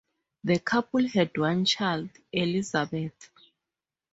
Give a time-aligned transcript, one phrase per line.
[0.43, 3.29] The couple had one child, Elizabeth.